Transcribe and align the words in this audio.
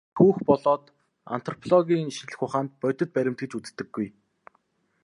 Домгийг 0.03 0.15
түүх 0.17 0.37
болоод 0.49 0.83
антропологийн 1.35 2.15
шинжлэх 2.17 2.45
ухаанд 2.45 2.71
бодит 2.81 3.09
баримт 3.15 3.39
гэж 3.41 3.51
үздэггүй. 3.57 4.07